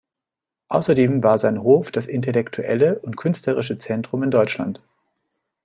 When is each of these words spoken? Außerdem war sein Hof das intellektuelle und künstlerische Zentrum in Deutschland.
Außerdem 0.69 1.21
war 1.21 1.37
sein 1.37 1.61
Hof 1.61 1.91
das 1.91 2.07
intellektuelle 2.07 2.97
und 3.03 3.17
künstlerische 3.17 3.77
Zentrum 3.77 4.23
in 4.23 4.31
Deutschland. 4.31 4.81